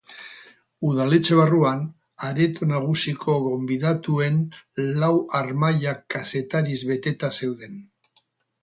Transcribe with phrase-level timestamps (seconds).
[0.91, 1.83] Udaletxe barruan,
[2.29, 4.41] areto nagusiko gonbidatuen
[5.05, 7.81] lau harmailak kazetariz beteta zeuden.